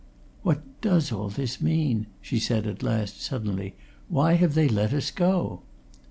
"What 0.41 0.63
does 0.81 1.11
all 1.11 1.29
this 1.29 1.61
mean!" 1.61 2.07
she 2.23 2.39
said 2.39 2.65
at 2.65 2.81
last, 2.81 3.21
suddenly. 3.21 3.75
"Why 4.09 4.33
have 4.33 4.55
they 4.55 4.67
let 4.67 4.93
us 4.93 5.11
go?" 5.11 5.61